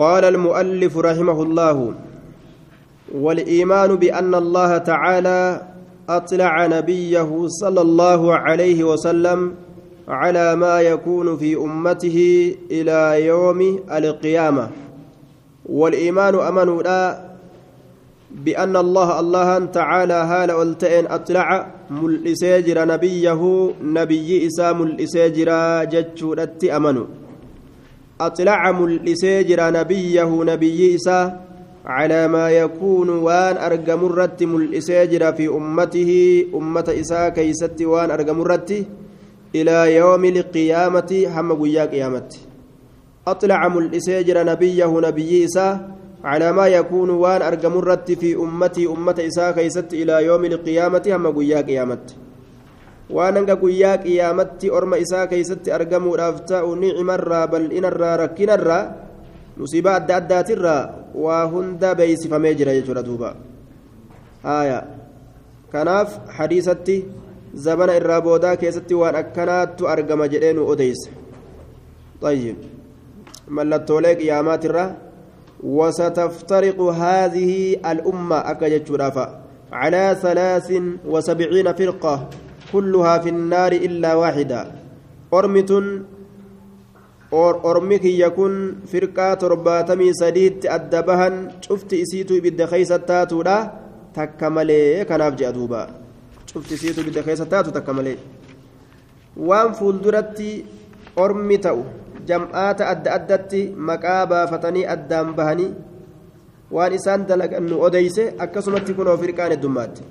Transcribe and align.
قال 0.00 0.24
المؤلف 0.24 0.98
رحمه 0.98 1.42
الله 1.42 1.94
والإيمان 3.14 3.96
بأن 3.96 4.34
الله 4.34 4.78
تعالى 4.78 5.62
أطلع 6.08 6.66
نبيه 6.66 7.30
صلى 7.46 7.80
الله 7.80 8.34
عليه 8.34 8.84
وسلم 8.84 9.54
على 10.08 10.56
ما 10.56 10.80
يكون 10.80 11.36
في 11.36 11.56
أمته 11.56 12.18
إلى 12.70 13.26
يوم 13.26 13.60
القيامة. 13.92 14.70
والإيمان 15.66 16.34
أمن 16.34 16.78
لا 16.82 17.30
بأن 18.30 18.76
الله 18.76 19.20
الله 19.20 19.64
تعالى 19.64 20.14
هال 20.14 20.50
ألتئن 20.50 21.06
أطلع 21.06 21.66
ملئسيجر 21.90 22.84
نبيه 22.88 23.70
نبي 23.82 24.46
إسا 24.46 24.72
ملئسيجر 24.72 25.50
جتشورت 25.84 26.64
أمنوا 26.64 27.06
أطلع 28.20 28.72
ملئسيجر 28.72 29.60
نبيه 29.72 30.30
نبي 30.44 30.94
إسا 30.94 31.40
على 31.86 32.28
ما 32.28 32.50
يكون 32.50 33.08
وان 33.08 33.56
أرقم 33.56 34.06
الرت 34.06 34.42
ملئسيجر 34.42 35.32
في 35.32 35.48
أمته 35.48 36.10
أمة 36.54 36.88
إسا 37.00 37.28
كيست 37.28 37.82
وان 37.82 38.10
أرقم 38.10 38.40
الرت 38.40 38.86
إلى 39.54 39.96
يوم 39.96 40.24
القيامة 40.24 41.10
هم 41.34 41.48
قيا 41.62 41.84
قيامة 41.84 42.30
أطلع 43.26 43.68
ملئسيجر 43.68 44.44
نبيه 44.44 45.00
نبي 45.00 45.44
إسا 45.44 45.68
على 46.24 46.52
ما 46.52 46.66
يكون 46.66 47.10
وان 47.10 47.42
أرقم 47.42 47.78
الرت 47.78 48.12
في 48.12 48.36
أمتي 48.36 48.86
أمة 48.86 49.18
إساء 49.26 49.52
كيست 49.52 49.94
إلى 49.94 50.24
يوم 50.24 50.44
القيامة 50.44 51.02
هم 51.06 51.24
قيا 51.38 51.60
قيامت. 51.60 52.16
Waan 53.16 53.36
hanga 53.36 53.56
guyyaa 53.62 53.98
qiyaamatti 54.04 54.70
orma 54.78 55.00
isaa 55.04 55.26
keeysatti 55.32 55.72
argamuudhaaf 55.78 56.44
ta'u 56.50 56.74
nicimarraa 56.82 57.46
bal'inarraa 57.52 58.16
rakkinarraa 58.22 58.82
musiibaa 59.56 59.96
adda 60.00 60.16
addaatirraa 60.20 60.82
waa 61.24 61.44
hunda 61.54 61.94
beeysifamee 62.00 62.54
jira 62.62 62.76
jechuudha 62.78 63.06
duuba 63.08 63.34
haya 64.46 64.78
kanaaf 65.72 66.16
hadiisatti 66.38 66.96
zabana 67.66 67.98
irraa 68.00 68.20
boodaa 68.28 68.56
keessatti 68.64 69.00
waan 69.02 69.20
akkanaattu 69.22 69.90
argama 69.94 70.32
jedhee 70.34 70.52
nu 70.58 70.66
odeyse 70.74 71.10
ayyib 72.32 72.66
mallattoolee 73.58 74.18
qiyaamaatirraa 74.22 74.88
وستفترق 75.62 76.80
هذه 76.80 77.76
الأمة 77.92 78.36
أكجت 78.50 78.88
على 79.72 80.16
ثلاث 80.22 80.72
وسبعين 81.06 81.72
فرقة 81.72 82.28
كلها 82.72 83.18
في 83.18 83.28
النار 83.28 83.72
إلا 83.72 84.14
واحدة. 84.14 84.60
أرمت 85.34 85.70
أرمك 87.70 88.04
يكون 88.04 88.54
فرقة 88.90 89.34
ترباتمي 89.34 90.08
سديد 90.12 90.66
أدبهن 90.66 91.34
شفت 91.62 91.90
إسيتو 91.94 92.34
إبدا 92.38 92.66
خيسة 92.66 92.96
تاتو 92.96 93.42
لا 93.42 93.56
تكملي 94.14 95.04
كناف 95.04 95.34
جأدوبا 95.38 95.82
شفت 96.50 96.72
إسيتو 96.72 97.00
إبدا 97.06 97.22
خيسة 97.22 97.44
تاتو 97.44 97.70
تكملي 97.70 98.16
وان 99.36 99.72
فولدرتي 99.78 100.64
تأو 101.62 101.80
jam'aata 102.30 102.88
adda 102.92 103.12
addatti 103.18 103.60
maqaa 103.90 104.26
baafatanii 104.32 104.86
addaan 104.94 105.32
bahanii 105.38 105.70
waan 106.76 106.92
isaan 106.98 107.26
dalagan 107.30 107.64
nu 107.70 107.80
odeyse 107.86 108.24
akkasumatti 108.44 108.94
kun 108.98 109.08
ofirqaan 109.14 109.54
heddummaatti 109.54 110.04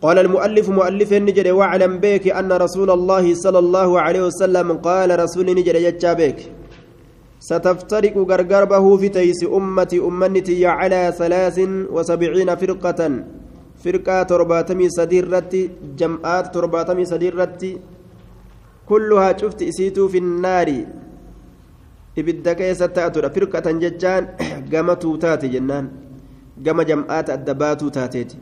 قال 0.00 0.18
المؤلف 0.18 0.68
مؤلف 0.68 1.12
نجد 1.12 1.48
واعلم 1.48 1.98
بك 1.98 2.28
أن 2.28 2.52
رسول 2.52 2.90
الله 2.90 3.34
صلى 3.34 3.58
الله 3.58 4.00
عليه 4.00 4.22
وسلم 4.28 4.72
قال 4.88 5.18
رسول 5.18 5.46
نجد 5.58 5.74
يجا 5.74 6.12
بك. 6.12 6.38
ستفترق 7.40 8.16
غرغربه 8.30 8.96
في 8.96 9.08
تيس 9.08 9.44
أمتي 9.44 9.98
أمنتي 9.98 10.66
على 10.66 11.12
ثلاث 11.18 11.58
وسبعين 11.94 12.50
فرقة. 12.56 13.00
فرقة 13.84 14.22
ترباتمي 14.22 14.86
سديرتي 14.88 15.70
جمعات 15.98 16.54
ترباتمي 16.54 17.04
سديرتي 17.04 17.78
كلها 18.88 19.36
شفت 19.38 19.62
إسيتو 19.62 20.08
في 20.08 20.18
النار. 20.18 20.70
ibidda 22.12 22.52
keessa 22.54 22.88
taatudha 22.88 23.32
firqatan 23.32 23.80
jechaan 23.80 24.24
gama 24.68 24.96
tuutaati 25.02 25.48
jennaan 25.48 25.88
gama 26.60 26.84
jam'aata 26.84 27.32
adda 27.36 27.54
baatuu 27.54 27.88
taateeti 27.88 28.36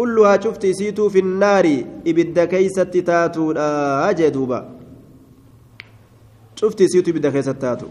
kulluhaa 0.00 0.38
cufti 0.44 0.70
isiituu 0.74 1.10
finnaari 1.14 1.72
ibidda 2.10 2.46
keeysatti 2.52 3.02
taatuudha 3.12 3.70
jee 4.18 4.30
duuba 4.36 4.58
cufti 6.60 6.84
isiitu 6.90 7.10
ibidda 7.10 7.30
keessatti 7.36 7.66
taatu 7.66 7.90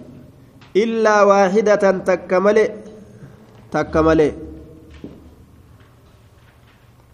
illaa 0.84 1.22
waaxidatan 1.32 2.02
takka 2.12 2.40
male 2.46 2.64
takka 3.76 4.04
male 4.10 4.28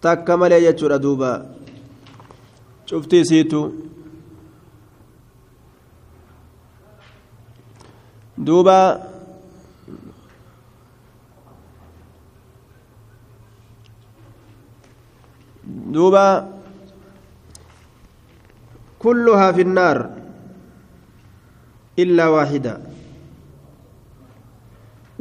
takka 0.06 0.36
malee 0.36 0.60
jechuudha 0.60 0.98
duuba 15.66 16.56
كلها 18.98 19.52
في 19.52 19.62
النار 19.62 19.98
إلا 21.98 22.24
واحدة. 22.28 22.74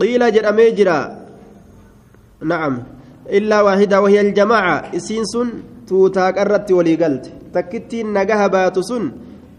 قيل 0.01 0.21
جرى 0.31 0.71
جرا 0.71 0.99
نعم. 2.41 2.73
إلا 3.29 3.57
واحدة 3.61 4.01
وهي 4.01 4.21
الجماعة. 4.21 4.95
إسينسون 4.95 5.47
توتا 5.87 6.31
قرت 6.31 6.71
ولي 6.71 6.95
قلت 6.95 7.25
تكتي 7.53 8.03
نجاها 8.03 8.47
باتسون 8.47 9.03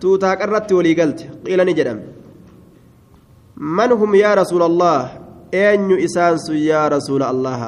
توتا 0.01 0.35
قرت 0.35 0.73
ولي 0.73 0.93
قلت 1.01 1.21
قيل 1.47 1.61
نجرم 1.67 1.99
من 3.57 3.91
هم 3.93 4.15
يا 4.15 4.35
رسول 4.35 4.63
الله؟ 4.63 5.03
أين 5.55 5.91
إسانس 6.05 6.51
يا 6.51 6.89
رسول 6.89 7.23
الله؟ 7.23 7.61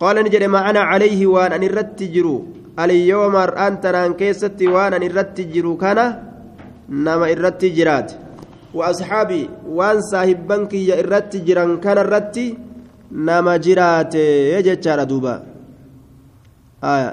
قال 0.00 0.16
نجري 0.24 0.46
معنا 0.46 0.80
عليه 0.80 1.26
وأن 1.26 1.52
أن 1.52 1.62
الرتجروا 1.62 2.40
اليوم 2.78 3.36
أنت 3.36 3.86
ران 3.86 4.12
كيستي 4.14 4.66
وأن 4.68 4.92
أن 4.94 5.02
الرتجروا 5.02 5.76
كان 5.76 5.98
نما 6.88 7.26
الرتجرات 7.32 8.12
وأصحابي 8.74 9.50
وأن 9.68 10.00
صاحب 10.00 10.38
بنكي 10.48 10.86
يا 10.86 11.00
الرتجران 11.00 11.80
كان 11.80 11.98
الرتي 11.98 12.58
نما 13.12 13.56
جرات. 13.56 14.14
يجتشار 14.14 15.04
دوبا. 15.04 15.34
آية 16.84 17.10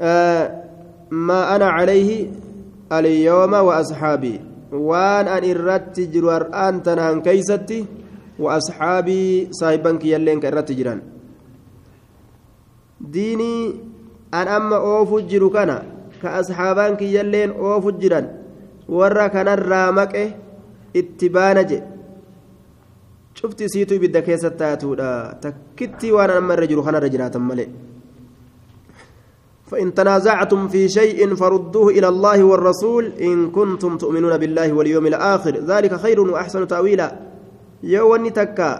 آه. 0.00 0.64
ما 1.10 1.56
أنا 1.56 1.66
عليه 1.66 2.30
اليوم 2.92 3.52
وأصحابي. 3.52 4.40
وأن 4.72 5.28
أن 5.28 5.42
إرت 5.50 6.00
جرور 6.00 6.54
أن 6.54 6.82
تنهن 6.82 7.22
كيستي 7.22 7.86
وأصحابي 8.40 9.52
صاحبا 9.52 9.92
كيالين 10.00 10.40
كإرت 10.40 10.72
جران 10.72 11.00
ديني 13.00 13.54
أن 14.34 14.48
أما 14.48 14.76
أوفو 14.76 15.20
جرو 15.30 15.50
كان 15.50 15.70
كأصحابان 16.22 16.96
كيالين 16.96 17.50
أوفو 17.50 17.90
جران 17.90 18.26
ورا 18.88 19.26
كان 19.26 19.48
الرامك 19.48 20.14
اتبانا 20.96 21.62
جي. 21.62 21.78
شفت 23.34 23.62
سيتو 23.62 23.98
بدك 23.98 24.24
كيست 24.24 24.46
تاتودا. 24.60 25.38
تكتي 25.42 26.12
وأنا 26.12 26.38
أما 26.38 26.54
الرجل 26.54 26.82
خنا 26.82 26.98
رجلات 26.98 27.36
ملئ 27.36 27.68
فإن 29.70 29.94
تنازعتم 29.94 30.68
في 30.68 30.88
شيء 30.88 31.34
فردوه 31.34 31.88
إلى 31.88 32.08
الله 32.08 32.44
والرسول 32.44 33.04
إن 33.20 33.50
كنتم 33.50 33.96
تؤمنون 34.02 34.36
بالله 34.36 34.72
واليوم 34.72 35.06
الآخر. 35.06 35.54
ذلك 35.62 35.94
خير 35.94 36.20
وأحسن 36.20 36.66
تأويلا. 36.66 37.29
يواني 37.82 38.30
تكا 38.30 38.70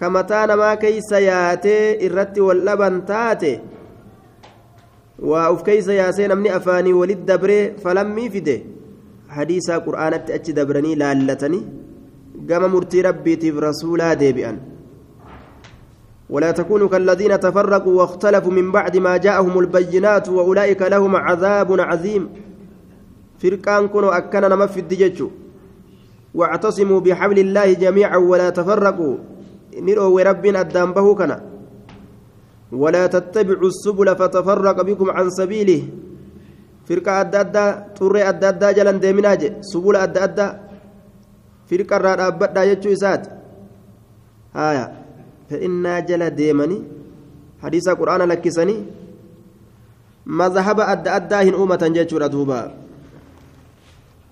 كما 0.00 0.22
تانا 0.22 0.56
ما 0.56 0.74
كيس 0.74 1.12
ياتي 1.12 2.06
الرت 2.06 2.38
واللبن 2.38 3.04
تاتي 3.06 3.60
وأوف 5.18 5.62
كيس 5.62 5.88
ياسين 5.88 6.30
أمني 6.32 6.56
أفاني 6.56 6.92
ولد 6.92 7.26
دبري 7.26 7.72
فلم 7.82 8.18
يفده 8.18 8.58
حديث 9.28 9.70
قرآن 9.70 10.12
أتش 10.14 10.50
دبرني 10.50 10.94
لالتني 10.94 11.60
قام 12.50 12.72
مرتي 12.72 13.00
ربي 13.00 13.36
تف 13.36 13.56
رسولا 13.58 14.14
ديبئا 14.14 14.52
ولا 16.30 16.50
تكونوا 16.50 16.88
كالذين 16.88 17.40
تفرقوا 17.40 17.94
واختلفوا 17.98 18.52
من 18.52 18.72
بعد 18.72 18.96
ما 18.96 19.16
جاءهم 19.16 19.58
البينات 19.58 20.28
وأولئك 20.28 20.82
لهم 20.82 21.16
عذاب 21.16 21.80
عظيم 21.80 22.28
فرقان 23.38 23.88
كونوا 23.88 24.16
أكنا 24.16 24.48
نما 24.48 24.66
في 24.66 24.80
الدجاج 24.80 25.22
واعتصموا 26.34 27.00
بحبل 27.00 27.38
الله 27.38 27.72
جميعا 27.72 28.16
ولا 28.16 28.50
تفرقوا 28.50 29.16
نروا 29.86 30.22
رب 30.22 30.44
أدام 30.46 30.92
به 30.92 31.14
كنا 31.14 31.38
ولا 32.72 33.06
تتبعوا 33.06 33.70
السبل 33.74 34.08
فتفرق 34.16 34.82
بكم 34.82 35.10
عن 35.10 35.30
سبيله 35.30 35.82
addaa 36.84 37.96
xurree 37.96 38.24
adda 38.28 38.48
addaa 38.52 38.72
jalan 38.76 39.00
deeminaa 39.00 39.36
je 39.40 39.48
subula 39.72 40.02
adda 40.04 40.20
addaa 40.26 40.50
firqa 41.68 41.96
irraa 41.96 42.16
dhaabbadhaa 42.20 42.66
jechuu 42.70 42.92
isaati 42.96 43.30
haya 44.58 44.84
fe'innaa 45.48 46.04
jala 46.10 46.28
deemanii 46.40 46.82
hadiisa 47.64 47.96
quraana 48.00 48.28
lakkisanii 48.32 48.80
mazhaba 50.40 50.92
adda 50.94 51.16
addaa 51.18 51.42
hin 51.48 51.56
uumatan 51.60 51.96
jechuudha 51.96 52.28
duuba 52.36 52.58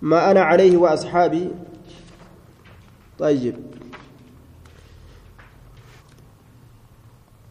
ما 0.02 0.30
أنا 0.30 0.42
عليه 0.42 0.76
وأصحابي 0.76 1.48
طيب. 3.22 3.56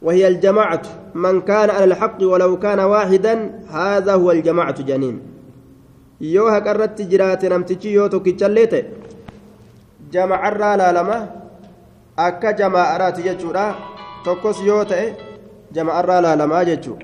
وهي 0.01 0.27
الجماعة. 0.27 0.81
من 1.15 1.41
كان 1.41 1.69
على 1.69 1.83
الحق 1.83 2.19
ولو 2.23 2.59
كان 2.59 2.79
واحدا 2.79 3.33
هذا 3.71 4.13
هو 4.13 4.31
الجماعة 4.31 4.81
جنين. 4.81 5.21
يوها 6.21 6.59
قررت 6.59 7.01
جرات 7.01 7.45
نمتجي 7.45 7.91
يوتو 7.93 8.19
كيتشليت 8.19 8.73
جمع 10.11 10.39
الرالا 10.47 10.91
لما. 10.91 11.19
أكا 12.19 12.51
جماعات 12.51 13.19
جتشورا 13.19 13.75
تقص 14.25 14.59
يوتا 14.61 15.15
جمع 15.71 15.99
الرالا 15.99 16.35
لما 16.35 16.63
جتشو 16.63 16.95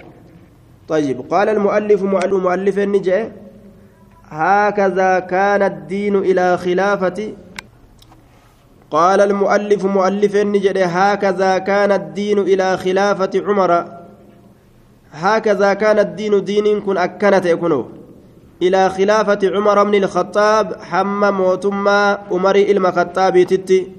طيب. 0.88 1.18
قال 1.32 1.50
المؤلف 1.50 2.04
مؤلف 2.04 2.76
النجاء 2.80 3.32
هكذا 4.30 5.20
كان 5.20 5.62
الدين 5.64 6.16
إلى 6.16 6.58
خلافة 6.58 7.20
قال 8.92 9.22
المؤلف 9.22 9.86
مؤلف 9.86 10.36
النجد 10.36 10.78
هكذا 10.78 11.58
كان 11.58 11.92
الدين 11.92 12.40
إلى 12.40 12.78
خلافة 12.78 13.32
عمر. 13.36 13.86
هكذا 15.12 15.74
كان 15.74 16.00
الدين 16.00 16.44
دين 16.44 16.82
كن 16.82 16.98
أكنت 16.98 17.46
يكونوا. 17.46 17.84
إلى 18.62 18.90
خلافة 18.90 19.40
عمر 19.44 19.84
بن 19.84 19.96
الخطاب 19.96 20.82
حم 20.82 21.34
موتما 21.34 22.18
عمر 22.32 22.56
المخطاب 22.56 23.44
تتي 23.44 23.92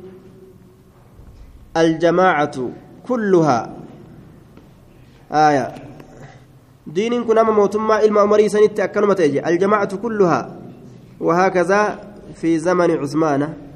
الجماعة 1.76 2.70
كلها. 3.08 3.72
آية. 5.32 5.74
دين 6.86 7.24
كن 7.24 7.38
أما 7.38 7.52
موتما 7.52 7.94
علم 7.94 8.18
عمر 8.18 8.48
سنت 8.48 8.80
أكنمت 8.80 9.20
الجماعة 9.20 9.96
كلها. 9.96 10.56
وهكذا 11.20 12.00
في 12.34 12.58
زمن 12.58 12.90
عثمان. 12.90 13.67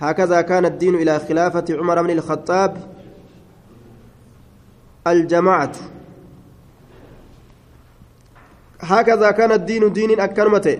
هكذا 0.00 0.40
كان 0.40 0.64
الدين 0.64 0.94
إلى 0.94 1.18
خلافة 1.18 1.64
عمر 1.70 2.02
بن 2.02 2.10
الخطاب 2.10 2.76
الجماعة. 5.06 5.72
هكذا 8.80 9.30
كان 9.30 9.52
الدين 9.52 9.92
دين 9.92 10.20
أكرمته 10.20 10.78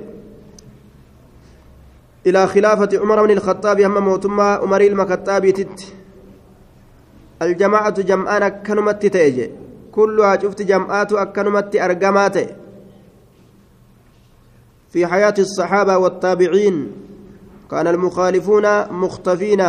إلى 2.26 2.46
خلافة 2.46 2.88
عمر 2.98 3.26
بن 3.26 3.30
الخطاب 3.30 3.80
هم 3.80 4.04
موتما 4.04 4.42
عمر 4.54 4.80
المخطاب 4.80 5.50
تت 5.50 5.94
الجماعة 7.42 8.00
جمعان 8.00 8.42
أكنمت 8.42 9.06
تيجي؟ 9.06 9.50
كلها 9.92 10.36
شفت 10.42 10.62
جمعات 10.62 11.12
أكنمت 11.12 11.76
أرقمات 11.76 12.38
في 14.92 15.06
حياة 15.06 15.34
الصحابة 15.38 15.96
والتابعين. 15.98 17.09
كان 17.70 17.86
المخالفون 17.86 18.66
مختفين 18.92 19.62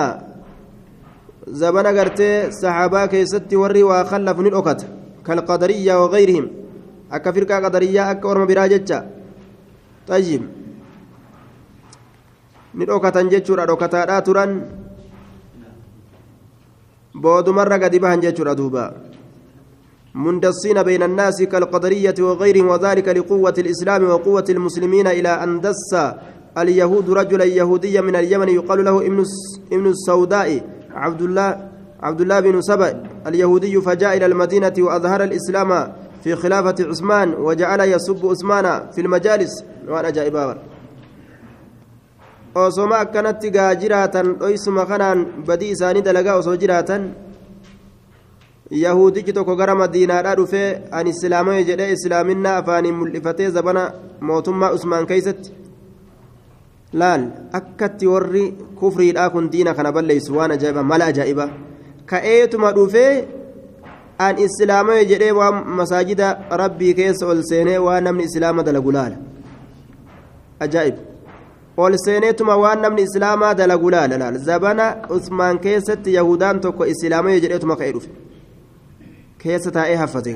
زبنا 1.47 1.89
قرتي 1.89 2.51
صحابة 2.51 3.05
كيست 3.05 3.53
وري 3.53 3.83
وخلف 3.83 4.39
الأكت 4.39 4.81
كالقدرية 5.25 5.93
وغيرهم. 6.03 6.47
أكا 7.11 7.31
فرقة 7.31 7.55
قدرية 7.65 8.11
أكا 8.11 8.27
ورم 8.29 8.45
براجتة 8.45 8.99
طيب. 10.07 10.41
نلأكتا 12.75 13.21
جتشورا 13.21 13.73
أكتا 13.73 14.19
تران 14.19 14.51
بود 17.15 17.49
مرة 17.49 17.75
قد 17.83 17.95
بهن 17.95 18.19
جتشورا 18.19 18.53
دوبا 18.53 18.85
مندسين 20.15 20.83
بين 20.83 21.03
الناس 21.03 21.41
كالقدرية 21.43 22.15
وغيرهم 22.19 22.67
وذلك 22.67 23.07
لقوة 23.07 23.53
الإسلام 23.57 24.03
وقوة 24.03 24.45
المسلمين 24.49 25.07
إلى 25.07 25.29
أن 25.43 25.61
دس 25.61 25.93
اليهود 26.57 27.09
رجلا 27.09 27.43
يهوديا 27.45 28.01
من 28.01 28.15
اليمن 28.15 28.49
يقال 28.49 28.85
له 28.85 29.01
ابن 29.07 29.23
ابن 29.71 29.87
السوداء 29.87 30.61
عبد 30.93 31.21
الله 31.21 31.69
عبد 32.03 32.21
الله 32.21 32.39
بن 32.39 32.61
سبأ 32.61 33.03
اليهودي 33.27 33.81
فجاء 33.81 34.17
إلى 34.17 34.25
المدينة 34.25 34.73
وأظهر 34.79 35.23
الإسلام 35.23 35.93
في 36.23 36.35
خلافة 36.35 36.75
عثمان 36.79 37.33
وجعل 37.33 37.79
يسب 37.79 38.25
عثمان 38.25 38.91
في 38.91 39.01
المجالس 39.01 39.63
جائبا 39.87 40.57
osoma 42.55 42.99
akkanatti 42.99 43.49
gaa 43.51 43.75
jiraatan 43.75 44.35
dhoysuma 44.39 44.85
kanaan 44.85 45.25
badii 45.47 45.69
isaanii 45.71 46.01
dalagaa 46.01 46.35
osoo 46.35 46.55
jiraatan 46.63 47.05
yahudichi 48.71 49.33
tokko 49.33 49.55
gara 49.55 49.75
madiinaadhaa 49.75 50.35
dhufee 50.35 50.81
an 50.91 51.07
islaamame 51.07 51.63
jedhee 51.69 51.91
islaaminaa 51.95 52.57
afaaniin 52.57 52.95
mul'ifatee 52.95 53.49
zabana 53.57 53.83
mootummaa 54.19 54.71
usmaan 54.77 55.07
keeysatti 55.11 55.60
laal 56.93 57.23
akkatti 57.59 58.07
warri 58.07 58.45
kufriidhaa 58.75 59.29
kun 59.29 59.49
diina 59.51 59.73
kana 59.73 59.91
balleessu 59.91 60.35
waan 60.37 60.51
ajaa'iba 60.51 60.83
mala 60.83 61.05
ajaa'iba 61.05 61.49
ka'eetuma 62.05 62.71
dhufee 62.77 63.13
an 64.17 64.39
islaamame 64.45 65.05
jedhee 65.11 65.31
waan 65.31 65.63
masaajida 65.79 66.27
rabbii 66.63 66.93
keessa 66.93 67.27
ol 67.27 67.43
seenee 67.51 67.77
waan 67.77 68.03
namni 68.03 68.23
islaama 68.29 68.63
dalagu 68.63 68.91
laala 68.91 69.15
ajaa'ib 70.59 70.95
ol 71.77 71.95
seeneetuma 72.05 72.57
waan 72.63 72.81
namni 72.81 73.01
islaamaa 73.09 73.53
dalagu 73.53 73.91
laala 73.95 74.17
laal 74.23 74.37
zabana 74.49 74.87
usmaan 75.17 75.59
keessatti 75.59 76.13
yahudaan 76.13 76.59
tokko 76.65 76.85
islaamame 76.93 77.39
jedheetuma 77.45 77.75
ka'ee 77.75 77.93
dhufe 77.93 78.09
keessa 79.43 79.71
taa'ee 79.77 79.95
haffate 80.03 80.35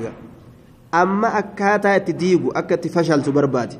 amma 1.02 1.28
akkaataa 1.42 1.94
itti 2.00 2.12
diigu 2.22 2.52
akka 2.60 2.78
fashaltu 2.96 3.32
barbaade 3.32 3.76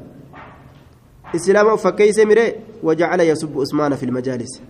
islaama 1.35 1.77
fakkeeyse 1.77 2.25
mire 2.25 2.61
wajacala 2.83 3.23
yasubbu 3.23 3.59
usmaana 3.61 3.97
fi 3.97 4.07
lmajaalis 4.07 4.63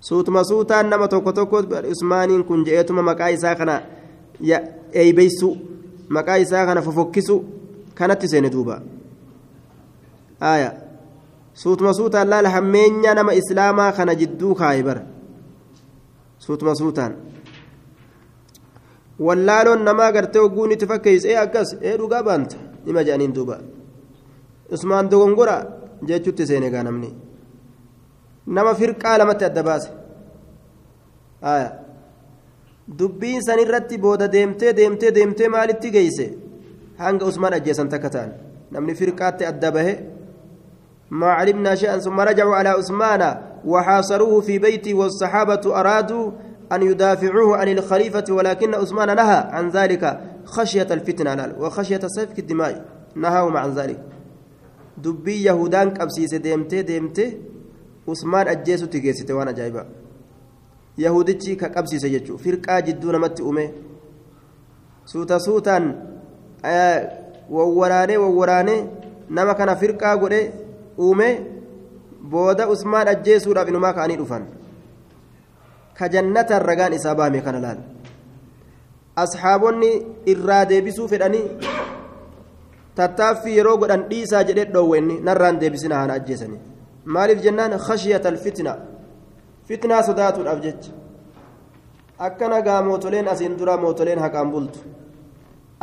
suutuma 0.00 0.44
suutaan 0.44 0.88
nama 0.88 1.08
tokko 1.08 1.32
tokko 1.32 1.62
usmaaniin 1.90 2.44
kun 2.44 2.64
je'eetuma 2.64 3.02
maqaa 3.02 3.28
isaa 3.30 3.54
kana 3.54 3.82
eeybeysu 4.92 5.56
maqaa 6.08 6.36
isaa 6.38 6.66
kana 6.66 6.82
fofokkisu 6.82 7.44
kanatti 7.94 8.28
seene 8.28 8.50
duuba 8.50 8.82
aya 10.40 10.72
suutuma 11.54 11.94
suutaan 11.94 12.28
laala 12.30 12.50
hammeenya 12.50 13.14
nama 13.14 13.32
islaamaa 13.34 13.92
kana 13.92 14.14
jidduu 14.14 14.54
kaaye 14.54 14.82
bara 14.82 15.02
suutuma 16.38 16.74
suutaan 16.74 17.14
wallaaloon 19.20 19.82
namaa 19.84 20.12
gartee 20.12 20.40
ogguun 20.42 20.72
itti 20.72 20.86
fakkeeyse 20.86 21.28
ee 21.32 21.36
akkas 21.36 21.76
ee 21.82 21.96
dhugaa 21.98 22.22
baanta 22.22 22.56
nima 22.86 23.02
jedhaniin 23.04 23.34
duuba 23.34 23.58
usmaan 24.74 25.08
dogongora 25.08 25.56
jechuutti 26.08 26.46
seene 26.46 26.70
gaa 26.70 26.82
namni 26.88 27.10
nama 28.46 28.74
firqaa 28.74 29.18
lamatti 29.18 29.44
adda 29.44 29.62
baase 29.68 29.90
dubbiin 32.98 33.42
san 33.42 33.58
irratti 33.64 33.98
booda 34.04 34.32
deemtee 34.36 34.76
deemtee 34.76 35.14
deemtee 35.14 35.48
maalitti 35.48 35.90
geeyse 35.96 36.26
hanga 36.98 37.24
usmaan 37.32 37.58
ajjeesan 37.58 37.88
takka 37.88 38.10
ta'an 38.14 38.30
namni 38.70 38.94
firqaatti 39.00 39.50
adda 39.52 39.70
bahe 39.78 39.94
ما 41.10 41.26
علمنا 41.26 41.74
شيئا 41.74 41.98
ثم 41.98 42.20
رجعوا 42.20 42.56
على 42.56 42.68
عثمان 42.68 43.22
وحاصروه 43.64 44.40
في 44.40 44.58
بيته 44.58 44.94
والصحابة 44.94 45.80
أرادوا 45.80 46.30
أن 46.72 46.82
يدافعوه 46.82 47.56
عن 47.56 47.68
الخليفة 47.68 48.24
ولكن 48.30 48.74
عثمان 48.74 49.16
نهى 49.16 49.36
عن 49.36 49.68
ذلك 49.68 50.20
خشية 50.44 50.86
الفتنة 50.90 51.54
وخشية 51.58 52.00
سفك 52.06 52.38
الدماء 52.38 52.84
نهاهم 53.14 53.56
عن 53.56 53.70
ذلك 53.70 54.00
dubbii 55.04 55.44
yahudaan 55.44 55.90
qabsiise 55.98 56.38
deemtee 56.46 56.82
deemtee 56.90 57.30
usmaan 58.12 58.48
ajjeesutti 58.54 59.00
geessite 59.04 59.32
waan 59.38 59.48
ajaa'ibaa 59.52 59.86
yahudichi 61.04 61.56
ka 61.56 61.68
qabsiise 61.76 62.10
jechuudha 62.14 62.42
firqaa 62.44 62.80
jidduu 62.86 63.12
namatti 63.16 63.42
uume 63.48 63.64
suuta 65.12 65.38
suutaan 65.46 65.84
wawwaraanee 67.56 68.16
wawwaraanee 68.24 68.80
nama 69.38 69.54
kana 69.54 69.76
firqaa 69.82 70.16
godhe 70.22 70.40
uume 71.06 71.28
booda 72.30 72.68
usmaan 72.74 73.08
ajjeesuudhaaf 73.14 73.68
inumaa 73.72 73.92
ka'anii 73.98 74.16
dhufan 74.22 74.44
ka 75.98 76.08
jannataan 76.14 76.62
ragaan 76.70 76.92
isaa 76.98 77.14
baame 77.20 77.40
kana 77.46 77.60
laal 77.66 77.78
asxaabonni 79.24 79.90
irraa 80.32 80.64
deebisuu 80.72 81.08
fedhanii 81.12 81.44
tattaaffii 83.00 83.56
yeroo 83.58 83.76
godhan 83.82 84.04
dhiisaa 84.10 84.44
jedhee 84.50 84.68
dhoowwenni 84.74 85.16
narraan 85.30 85.60
deebisina 85.62 85.98
haana 86.00 86.14
ajjeesanii 86.20 86.60
maaliif 87.16 87.42
jennaan 87.46 87.74
khashiyata 87.88 88.28
alfitna 88.34 88.76
fitnaa 89.68 90.02
sodaatuudhaaf 90.08 90.62
jecha 90.66 90.92
akkana 92.28 92.62
gaa 92.68 92.80
mootoleen 92.88 93.28
asiin 93.34 93.58
dura 93.58 93.76
mootoleen 93.84 94.18
haqaan 94.24 94.50
bultu 94.54 94.80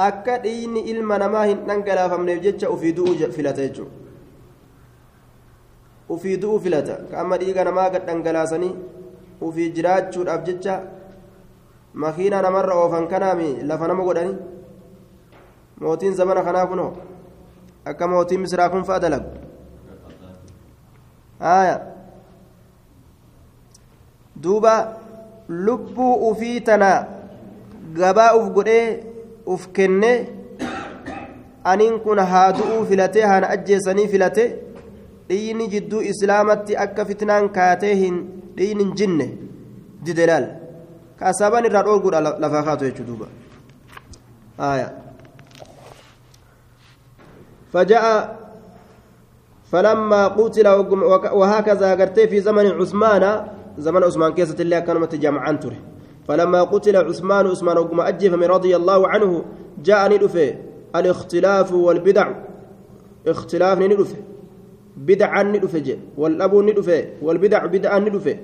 akka 0.08 0.40
dhiigni 0.48 0.82
ilma 0.94 1.18
namaa 1.24 1.46
hin 1.52 1.62
dhangalaafamneef 1.68 2.42
jecha 2.48 2.70
ufii 2.78 2.96
du'uu 2.98 3.32
filata 3.38 3.62
jechuudha 3.68 3.94
ufii 6.16 6.38
du'uu 6.42 6.60
filata 6.66 6.98
ka 7.12 7.22
amma 7.22 7.38
dhiiga 7.44 7.64
namaa 7.70 7.90
gad 7.96 8.06
dhangalaasanii 8.10 8.74
ufii 9.50 9.70
jiraachuudhaaf 9.78 10.44
jecha 10.50 10.76
makiinaa 12.04 12.42
namarra 12.48 12.76
oofan 12.82 13.08
kanaami 13.14 13.50
lafa 13.72 13.88
nama 13.88 14.04
godhanii 14.10 14.38
mootiin 15.82 16.16
zamana 16.16 16.44
kanaa 16.44 16.68
kunoo? 16.68 16.92
Akka 17.86 18.08
mootiin 18.08 18.42
misraa 18.42 18.70
kun 18.70 18.84
fa'a 18.84 19.00
dalagu 19.02 19.30
haaya. 21.40 21.80
Duuba 24.44 24.74
lubbuu 25.50 26.30
ufii 26.30 26.62
tana 26.62 26.90
gabaa 28.00 28.32
uf 28.38 28.50
godhee 28.56 29.04
uf 29.46 29.68
kenne 29.74 30.12
aniin 31.64 32.00
kun 32.00 32.20
haa 32.32 32.50
du'uu 32.58 32.86
filatee 32.90 33.26
haana 33.32 33.50
ajjeesanii 33.56 34.08
filate 34.08 34.44
dhiini 35.30 35.68
jidduu 35.74 36.02
islaamatti 36.12 36.78
akka 36.86 37.06
fitnaan 37.06 37.50
kaatee 37.58 37.96
hin 38.02 38.20
dhiin 38.58 38.80
hin 38.84 38.92
jinne 39.02 39.28
dide 40.06 40.28
laal 40.32 40.46
kaasaabaan 41.20 41.66
irraa 41.72 41.84
dhoorguudha 41.88 42.22
lafaa 42.44 42.64
kaatu 42.68 42.86
jechuu 42.86 43.08
duuba. 43.08 43.28
Haaya 44.58 44.90
فجاء 47.76 48.06
فلما 49.72 50.28
قتل 50.28 50.68
وهكذا 51.40 51.90
قرتي 52.00 52.28
في 52.28 52.40
زمن 52.40 52.66
عثمان 52.80 53.24
زمن 53.78 54.04
عثمان 54.04 54.32
كيسة 54.34 54.56
الله 54.64 54.80
كانت 54.80 55.16
جمعان 55.16 55.60
تره. 55.60 55.80
فلما 56.28 56.62
قتل 56.72 56.96
عثمان 56.96 57.48
عثمان 57.48 57.78
وقم 57.78 58.00
أجف 58.02 58.34
من 58.34 58.44
رضي 58.44 58.76
الله 58.76 59.00
عنه 59.08 59.46
جاء 59.84 60.02
ندفه 60.14 60.56
الاختلاف 60.96 61.74
والبدع. 61.74 62.28
اختلاف 63.28 63.78
ندفه 63.80 64.18
بدعا 64.98 65.44
ندفه 65.44 65.98
والأبو 66.18 66.62
ندفه 66.62 67.06
والبدع 67.22 67.66
بدعا 67.66 68.00
ندفه 68.00 68.38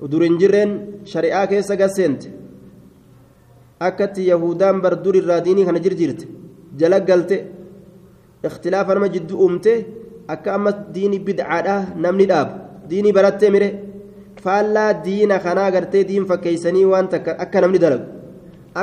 ودرنجرين 0.00 0.70
شريعة 1.04 1.44
كيسة 1.44 1.74
قسنت 1.76 2.22
أكت 3.82 4.18
يهودان 4.18 4.80
بردور 4.80 5.14
الراديني 5.14 5.64
كان 5.64 5.80
جرجرت. 5.80 6.28
جلق 6.80 7.10
قلت 7.10 7.32
اختلاف 8.44 8.90
أنا 8.90 9.06
جد 9.06 9.32
أمته 9.32 9.84
أكا 10.30 10.54
أما 10.54 10.70
ديني 10.94 11.18
بدعة 11.18 11.96
نمني 11.96 12.24
داب 12.24 12.48
ديني 12.88 13.12
برت 13.12 13.44
مره 13.44 13.90
faallaa 14.44 14.92
diina 15.04 15.38
kanaa 15.44 15.70
gartee 15.70 16.04
diin 16.08 16.26
fakkeeysanii 16.30 16.84
waan 16.92 17.08
takka 17.12 17.36
akka 17.44 17.60
namni 17.60 17.80
dalagu 17.84 18.06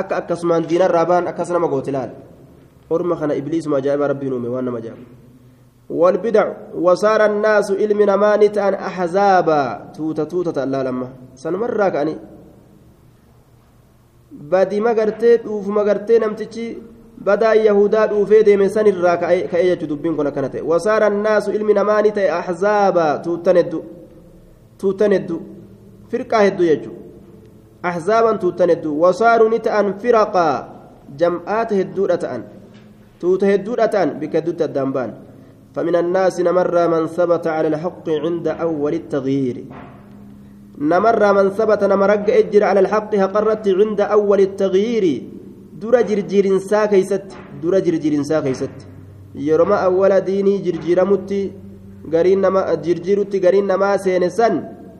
akka 0.00 0.16
akkasumaan 0.20 0.66
diinarraa 0.70 1.06
ba'an 1.10 1.30
akkas 1.30 1.50
nama 1.54 1.70
goote 1.72 1.92
laal 1.96 2.10
orma 2.96 3.16
kana 3.20 3.38
ibliisuma 3.40 3.80
ajaa'iba 3.80 4.10
rabbiin 4.12 4.36
uume 4.36 4.52
waan 4.54 4.64
nama 4.70 4.78
ajaa'iba 4.82 5.16
والبدع 5.88 6.76
وصار 6.76 7.20
الناس 7.26 7.72
علم 7.80 8.00
نمانت 8.02 8.58
أن 8.58 8.74
أحزابا 8.74 9.62
توتا 9.96 10.24
توتا 10.24 10.64
الله 10.64 10.82
لما 10.82 11.08
سنمرة 11.32 11.88
كأني 11.88 12.14
بدي 14.52 14.80
ما 14.84 14.92
قرتي 14.92 15.48
وف 15.48 15.68
ما 15.68 15.82
قرتي 15.88 16.18
نمتشي 16.20 16.66
بدا 17.26 17.52
يهودا 17.52 18.06
دوفي 18.06 18.42
ديمن 18.42 18.68
سن 18.68 18.86
الرا 18.86 19.14
كأي 19.14 19.74
دبين 19.74 20.16
كنا 20.16 20.30
كانت 20.30 20.54
وصار 20.64 21.06
الناس 21.06 21.48
علم 21.48 21.70
نمانت 21.70 22.18
ahzaaban 27.82 28.38
tuutan 28.42 28.70
hedduu 28.74 29.00
wasaaruu 29.00 29.48
ni 29.48 29.60
ta'an 29.62 29.94
firaqaa 30.02 30.54
jam'aata 31.14 31.78
hedduudha 31.78 32.18
ta'an. 32.18 32.42
Tuuta 33.22 33.46
hedduudha 33.46 33.88
ta'an 33.88 34.18
bikka 34.18 34.42
hedduutti 34.42 34.66
addaan 34.66 34.92
ba'an. 34.92 35.12
فمن 35.78 35.94
الناس 35.94 36.40
نمر 36.40 36.74
من 36.88 37.06
ثبت 37.06 37.46
على 37.46 37.68
الحق 37.68 38.06
عند 38.08 38.46
أول 38.48 38.94
التغيير 38.94 39.56
نمر 40.80 41.22
من 41.38 41.46
ثبت 41.54 41.84
نمرق 41.84 42.26
إجر 42.26 42.62
على 42.64 42.80
الحق 42.80 43.12
قرت 43.14 43.66
عند 43.68 44.00
أول 44.00 44.40
التغيير 44.40 45.04
جرجير 46.08 46.46
ساكيست 46.58 47.26
در 47.62 47.74
جرجير 47.86 48.22
ساكيست 48.22 48.76
يرمى 49.48 49.76
أول 49.88 50.12
ديني 50.20 50.54
جرجير 50.66 51.00
متي 51.04 51.42
gariin 52.14 52.40
nama 52.40 52.60
jirjiirutti 52.84 53.40
gariin 53.44 53.66
namaa 53.68 53.98
seene 54.04 54.28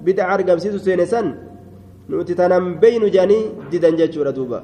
bid'a 0.05 0.25
argamsiisu 0.35 0.79
seene 0.87 1.07
san 1.13 1.27
nuti 2.09 2.35
tanan 2.41 2.65
beynu 2.83 3.07
jedhanii 3.15 3.45
didan 3.71 3.95
jechuudha 4.01 4.33
duuba 4.39 4.59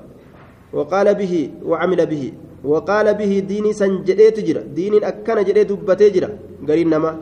waqaala 0.79 1.13
bihi 1.21 1.43
wacamila 1.71 2.07
bihi 2.13 2.29
waqaala 2.73 3.13
bihi 3.21 3.37
diinii 3.51 3.75
san 3.81 3.93
jedheetu 4.09 4.41
jira 4.49 4.63
diiniin 4.77 5.05
akkana 5.11 5.43
jedhee 5.49 5.67
dubbatee 5.71 6.11
jira 6.17 6.29
gariin 6.69 6.91
namaa 6.95 7.15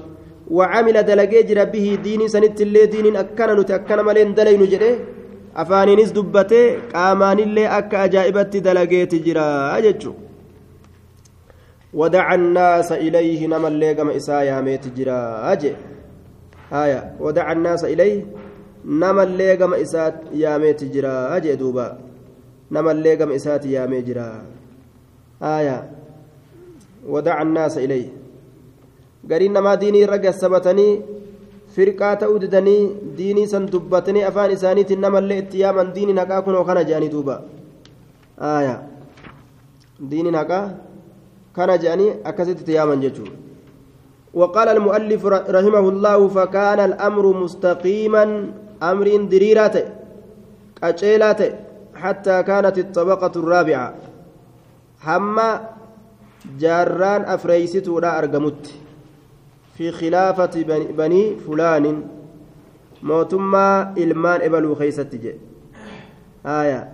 wacamila 0.58 1.02
dalagee 1.08 1.42
jira 1.50 1.64
bihi 1.74 1.90
diinii 2.06 2.32
sanittillee 2.34 2.86
diiniin 2.92 3.16
akkana 3.24 3.54
nuti 3.58 3.72
akkana 3.78 4.02
malee 4.08 4.24
hin 4.26 4.34
dalaynu 4.38 4.66
jedhee 4.74 4.94
afaaniinis 5.54 6.12
dubbatee 6.14 6.66
qaamaanillee 6.92 7.68
akka 7.78 8.02
ajaa'ibatti 8.02 8.60
dalageeti 8.60 9.18
jira 9.20 9.80
jechuudha. 9.82 10.22
ودعا 11.94 12.34
الناس 12.34 12.92
إليه 12.92 13.46
نما 13.46 13.68
اللي 13.68 13.92
قم 13.92 14.10
إسايا 14.10 14.60
ميت 14.60 14.88
جرا 14.96 15.52
أجي 15.52 15.72
آية 16.72 17.16
ودعا 17.20 17.52
الناس 17.52 17.84
إليه 17.84 18.24
نما 18.84 19.22
اللي 19.22 19.54
قم 19.56 19.74
إسات 19.74 20.14
يا 20.32 20.58
ميت 20.58 20.84
جرا 20.84 21.36
أجي 21.36 21.56
دوبا 21.56 21.98
نما 22.70 22.92
اللي 22.92 23.14
قم 23.14 23.30
إسات 23.32 23.66
يا 23.66 23.86
ميت 23.86 24.04
جرا 24.08 24.44
آية 25.42 25.90
ودعا 27.06 27.42
الناس 27.42 27.78
إليه 27.78 28.08
firqaa 31.74 32.14
ta'uu 32.22 32.38
didanii 32.44 32.80
diinii 33.18 33.46
san 33.52 33.66
dubbatanii 33.72 34.24
afaan 34.30 34.50
isaaniitiin 34.56 35.00
namallee 35.06 35.38
itti 35.42 35.62
yaaman 35.64 35.94
diiniin 35.94 36.18
haqaa 36.22 36.42
kunoo 36.48 36.64
kana 36.70 36.84
jedhanii 36.88 37.12
duuba 37.14 37.36
aayaa 38.50 38.80
diiniin 40.10 40.38
haqaa 40.40 40.64
kana 41.58 41.78
jedhanii 41.84 42.10
akkasitti 42.32 42.62
itti 42.66 42.78
yaaman 42.80 43.00
jechuudha 43.06 43.36
وقال 44.40 44.68
المؤلف 44.68 45.22
رحمه 45.56 45.86
الله 45.92 46.18
فكان 46.28 46.80
الأمر 46.80 47.24
مستقيما 47.42 48.24
أمر 48.82 49.06
دريرات 49.32 49.76
قجيلات 50.82 51.40
حتى 52.02 52.36
كانت 52.42 52.76
الطبقة 52.78 53.34
الرابعة 53.42 53.88
حما 55.04 55.50
جاران 56.60 57.22
أفريستو 57.34 57.98
لا 58.04 58.10
أرقمت 58.18 58.62
في 59.82 59.90
خلافة 59.90 60.62
بني, 60.98 61.36
فلان. 61.36 62.02
موتما 63.02 63.94
إلمان 63.98 64.40
إبلو 64.40 64.74
خيست 64.74 65.34
آية. 66.46 66.92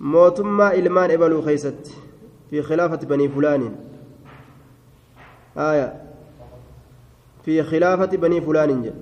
موتما 0.00 0.74
إلمان 0.74 1.10
إبلو 1.10 1.42
خيست. 1.42 1.92
في 2.50 2.62
خلافة 2.62 2.96
بني 2.96 3.28
فلان. 3.28 3.76
آية. 5.56 6.02
في 7.44 7.62
خلافة 7.62 8.16
بني 8.16 8.40
فلان 8.40 8.92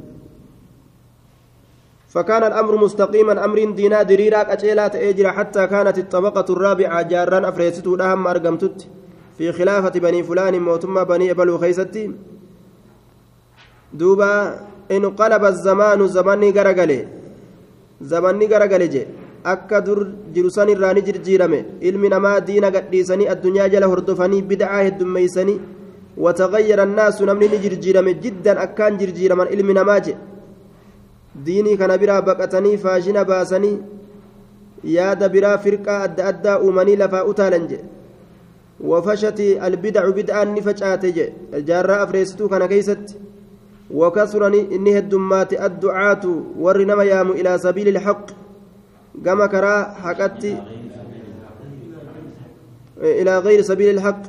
فكان 2.09 2.43
الأمر 2.45 2.77
مستقيما 2.77 3.45
أمر 3.45 3.71
دينا 3.71 4.03
دريرا 4.03 4.53
أجيلات 4.53 4.97
أجرا 4.97 5.31
حتى 5.31 5.67
كانت 5.67 5.99
الطبقة 5.99 6.53
الرابعة 6.53 7.03
جاران 7.03 7.45
أفريسته 7.45 7.97
لهم 7.97 8.27
أرقمتت. 8.27 8.89
في 9.39 9.53
خلافة 9.53 10.01
بني 10.01 10.23
فلان 10.23 10.63
موتما 10.63 11.03
بني 11.03 11.31
أبلو 11.31 11.59
خيستي 11.59 12.34
دوبا 14.01 14.33
انقلب 14.97 15.45
الزمان 15.45 16.01
زماني 16.17 16.49
غرغله 16.57 17.01
زماني 18.13 18.47
غرغله 18.53 18.87
جي 18.95 19.05
akka 19.53 19.81
dur 19.87 19.99
jiru 20.35 20.51
san 20.51 20.69
irraa 20.73 20.95
ni 20.97 21.03
jirjiirame 21.07 21.59
ilmi 21.89 22.09
namaa 22.15 22.41
diina 22.49 22.71
gadhiisanii 22.77 23.29
addunyaa 23.33 23.69
jala 23.75 23.91
hordofanii 23.93 24.43
bid'aa 24.51 24.83
heddummeeysanii 24.87 25.61
watagayyara 26.25 26.87
annaasu 26.89 27.27
namni 27.31 27.49
ni 27.53 27.59
jirjiirame 27.65 28.15
jiddan 28.25 28.59
akkaan 28.67 28.97
jirjiiraman 29.01 29.53
ilmi 29.57 29.77
namaa 29.81 29.99
je 30.07 30.15
diinii 31.47 31.77
kana 31.83 31.99
biraa 32.03 32.23
baqatanii 32.29 32.79
faashina 32.85 33.25
baasanii 33.31 33.77
yaada 34.97 35.29
biraa 35.35 35.59
firqaa 35.67 36.01
adda 36.07 36.27
addaa 36.31 36.59
uumanii 36.65 36.97
lafaa 37.03 37.25
utaalan 37.33 37.69
je 37.73 37.79
wafashati 38.93 39.49
albidcu 39.69 40.13
bid'aan 40.19 40.55
ni 40.55 40.63
facaate 40.69 41.09
je 41.19 41.27
jaarraa 41.69 42.01
afreessituu 42.07 42.49
kana 42.55 42.69
keeysatti 42.73 43.21
وكثر 43.91 44.47
إني 44.47 44.99
هدمات 44.99 45.53
الدعاة 45.53 46.25
ورنما 46.59 47.05
يام 47.05 47.31
إلى 47.31 47.59
سبيل 47.59 47.89
الحق. 47.89 48.27
كما 49.25 49.47
كرا 49.47 49.85
حقت 49.85 50.45
إلى 52.99 53.39
غير 53.39 53.61
سبيل 53.63 53.95
الحق. 53.95 54.23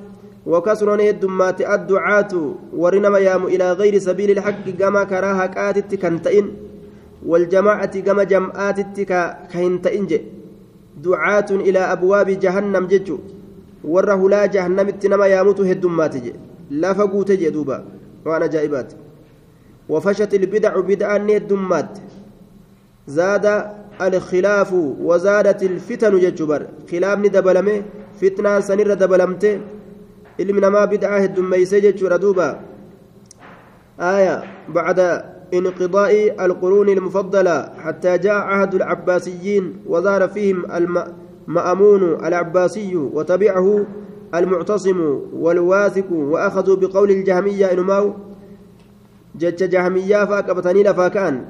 وكثر 0.46 1.10
هدمات 1.10 1.62
الدعاة 1.62 2.34
ورنما 2.74 3.20
يام 3.20 3.46
إلى 3.46 3.72
غير 3.74 3.98
سبيل 3.98 4.32
الحق. 4.32 4.70
كما 4.80 5.04
كرا 5.04 5.34
حقات 5.34 5.96
كنتئن 5.96 6.48
والجماعة 7.26 8.00
كما 8.00 8.24
جمعات 8.24 9.00
كهنتئن 9.52 10.08
دعاة 11.04 11.50
إلى 11.52 11.80
أبواب 11.80 12.30
جهنم 12.30 12.88
ججو 12.88 13.18
ورّه 13.84 14.30
لا 14.30 14.46
جهنم 14.46 14.88
اتنما 14.88 15.26
ياموت 15.26 15.62
هدمات 15.62 16.16
لا 16.70 16.94
فقوت 16.94 17.32
جدوبا 17.32 17.86
وأنا 18.26 18.48
جائبات. 18.48 19.05
وفشت 19.90 20.34
البدع 20.34 20.80
بدعا 20.80 21.18
هدمات 21.18 21.98
زاد 23.08 23.46
الخلاف 24.02 24.74
وزادت 25.08 25.64
الفتن 25.64 26.20
ججبر. 26.20 26.62
خلاف 26.92 27.20
دبلمه 27.20 27.84
فتنة 28.22 28.60
سنر 28.60 28.94
دبلمته. 28.94 29.60
ilmi 30.38 30.62
namaa 30.62 30.88
bid'aa 30.88 31.20
heddummeeysee 31.20 31.82
jechuudha 31.82 32.20
duuba 32.20 32.60
آية 34.00 34.44
بعد 34.70 35.00
انقضاء 35.54 36.46
القرون 36.46 36.90
المفضلة 36.90 37.70
حتى 37.80 38.18
جاء 38.18 38.34
عهد 38.34 38.76
العباسيين 38.76 39.76
وظهر 39.88 40.28
فيهم 40.28 40.64
المأمون 41.48 42.04
العباسي 42.04 42.96
وتبعه 42.96 43.86
المعتصم 44.36 45.20
والواثق 45.34 46.12
وأخذوا 46.12 46.76
بقول 46.76 47.12
الجهمية 47.12 47.72
إنماو 47.72 48.14
جج 49.40 49.70
جهمية 49.70 50.26
فأكبتني 50.26 50.84
لفاكان 50.84 51.46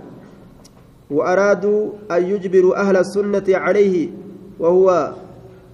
وأرادوا 1.12 1.90
أن 2.12 2.24
يجبروا 2.24 2.82
أهل 2.82 2.98
السنة 2.98 3.44
عليه 3.50 4.10
وهو 4.60 5.14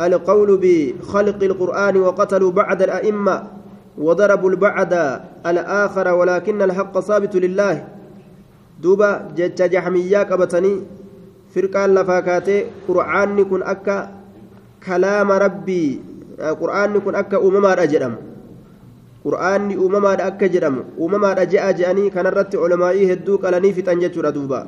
القول 0.02 0.60
بخلق 0.64 1.44
القرآن 1.44 1.98
وقتلوا 1.98 2.52
بعد 2.52 2.82
الأئمة 2.82 3.44
وضربوا 3.98 4.50
البعد 4.50 5.22
الآخر 5.46 6.08
ولكن 6.14 6.62
الحق 6.62 7.00
ثابت 7.00 7.36
لله 7.36 7.88
دوبا 8.82 9.28
جتش 9.36 9.62
جحمية 9.62 10.18
قبتني 10.18 10.82
فرقان 11.56 11.96
لفاكاتي 11.96 12.66
قرآن 12.88 13.44
كن 13.46 13.64
أكا 13.64 14.12
كلام 14.86 15.32
ربي 15.32 16.02
قرآن 16.40 17.00
كن 17.00 17.16
أكا 17.16 17.38
أمما 17.38 17.84
أجرم 17.84 18.16
أمما 19.26 20.28
أكا 20.28 20.48
جرم 20.48 20.76
أمما 21.02 21.42
أجأ 21.42 21.72
جأني 21.72 22.10
كان 22.10 22.28
رت 22.28 22.56
علمائي 22.56 23.14
هدوك 23.14 23.46
ألني 23.46 23.74
في 23.74 23.82
تنجتش 23.82 24.18
دوبا 24.20 24.68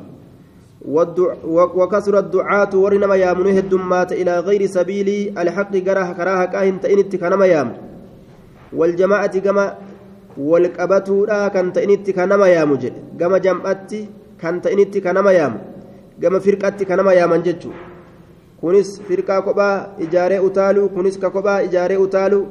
وكثر 1.79 2.19
الدعاة 2.19 2.69
ورنما 2.75 3.15
يامنه 3.15 3.57
الدمات 3.59 4.11
إلى 4.11 4.39
غير 4.39 4.65
سبيل 4.65 5.09
الحق 5.37 5.77
كراها 5.77 6.13
كراها 6.13 6.45
كاهن 6.45 6.81
تئنت 6.81 7.15
كنما 7.15 7.45
يام 7.45 7.69
والجماعة 8.73 9.39
كما 9.39 9.65
والقبتورا 10.37 11.47
كان 11.47 11.73
تئنت 11.73 12.11
كنما 12.11 12.47
يام 12.47 12.75
جل 12.75 12.93
كما 13.19 13.37
جمعتي 13.37 13.99
كان 14.41 14.61
تئنت 14.61 14.97
كنما 14.97 15.31
يام 15.31 15.53
كما 16.21 16.39
فرقتي 16.39 16.85
كنما 16.85 17.13
يام 17.13 17.31
kunis 18.63 18.89
firqaa 19.07 19.41
kophaa 19.45 19.99
ijaaree 20.03 20.39
utaaluu 20.39 20.89
kunis 20.95 21.17
ka 21.21 21.29
kophaa 21.29 21.61
ijaaree 21.67 21.97
utaaluu 22.03 22.43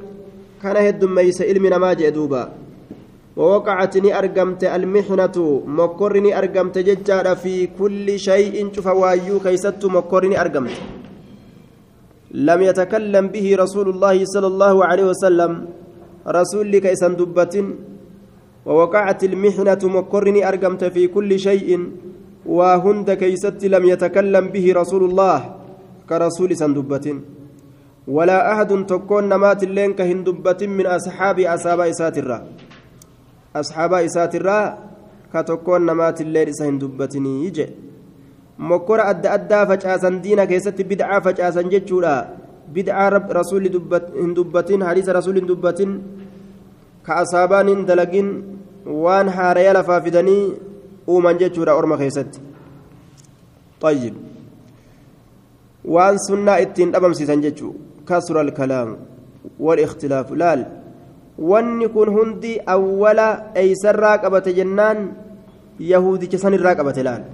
kana 0.62 0.80
heddummeeysa 0.86 1.44
ilmi 1.52 1.70
namaa 1.70 1.94
jee 1.94 2.10
duubaa 2.18 2.48
ووقعت 3.36 3.96
ني 4.04 4.12
المحنة 4.76 5.36
مكر 5.66 6.12
ني 6.20 6.30
أرقمت 6.38 6.76
في 7.42 7.66
كل 7.78 8.06
شيء 8.28 8.54
شوف 8.74 8.86
وايو 8.86 9.40
كيست 9.40 9.84
مكر 9.96 10.22
ني 10.28 10.36
أرقمت 10.40 10.76
لم 12.48 12.60
يتكلم 12.68 13.24
به 13.34 13.46
رسول 13.62 13.86
الله 13.88 14.16
صلى 14.24 14.46
الله 14.52 14.74
عليه 14.84 15.06
وسلم 15.12 15.52
رسول 16.28 16.72
كيسا 16.84 17.08
دبة 17.20 17.54
ووقعت 18.66 19.20
المحنة 19.24 19.82
مكر 19.96 20.24
ني 20.34 20.40
أرقمت 20.48 20.84
في 20.84 21.02
كل 21.08 21.30
شيء 21.46 21.68
وهند 22.46 23.08
كيست 23.22 23.64
لم 23.64 23.84
يتكلم 23.92 24.44
به 24.54 24.66
رسول 24.80 25.02
الله 25.10 25.38
كرسول 26.08 26.50
سندبة 26.56 27.06
ولا 28.06 28.52
أحد 28.52 28.86
تكون 28.86 29.28
نمات 29.28 29.62
اللين 29.62 29.94
كهندبة 29.94 30.60
من 30.66 30.86
أصحاب 30.86 31.38
أصحاب 31.40 31.80
إسات 31.80 32.18
الرّ 32.18 32.34
asxaabaa 33.60 34.02
isaatirraa 34.08 34.64
ka 35.32 35.44
tokkoon 35.48 35.84
namaatillee 35.88 36.44
isa 36.52 36.68
hin 36.68 36.78
dubbatinii 36.82 37.50
je 37.56 37.66
mokkora 38.70 39.08
adda 39.12 39.34
addaa 39.36 39.64
facaasan 39.70 40.20
diina 40.24 40.46
keessatti 40.52 40.86
bid'aa 40.92 41.20
facaasan 41.26 41.68
jechuudha 41.74 42.14
bid'aa 42.76 43.08
rasuulli 43.38 43.72
hin 44.20 44.32
dubbatin 44.38 44.86
hadiisa 44.88 45.16
rasuulli 45.18 45.44
hin 45.44 45.50
dubbatin 45.52 45.92
ka 47.08 47.20
asaabaan 47.24 47.72
hin 47.72 47.84
dalagin 47.90 48.32
waan 49.04 49.34
haaraya 49.36 49.76
lafaa 49.78 50.00
fidanii 50.08 50.42
uuman 51.16 51.44
jechuudha 51.44 51.78
orma 51.82 52.00
keessatti 52.04 52.48
طيب 53.82 54.14
وان 55.84 56.14
سنة 56.26 56.52
اتين 56.62 56.94
أبم 56.94 57.12
سيسان 57.18 57.40
جتشو 57.42 57.70
كسر 58.08 58.40
الكلام 58.40 58.96
والاختلاف 59.60 60.32
لال 60.32 60.66
wanni 61.38 61.88
kun 61.88 62.08
hundi 62.12 62.60
awwala 62.66 63.56
eeysarraa 63.56 64.18
qabate 64.18 64.52
jennaan 64.52 64.98
yahudicha 65.80 66.38
sanirraa 66.38 66.74
qabate 66.76 67.02
laal 67.02 67.24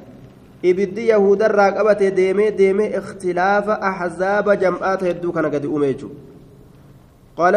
ibiddi 0.62 1.09
yahudarraa 1.09 1.72
qabate 1.78 2.11
deemee 2.18 2.50
deemee 2.61 2.94
ikhtilaafa 3.00 3.81
ahzaaba 3.90 4.57
jam'aata 4.57 5.09
hedduu 5.11 5.33
kana 5.33 5.50
gadi 5.50 5.66
uume 5.66 5.92
jechuudha 5.92 6.26
قال 7.38 7.54